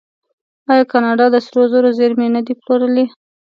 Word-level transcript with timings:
آیا 0.71 0.85
کاناډا 0.91 1.25
د 1.31 1.35
سرو 1.45 1.63
زرو 1.71 1.89
زیرمې 1.99 2.27
نه 2.35 2.41
دي 2.45 2.53
پلورلي؟ 2.61 3.05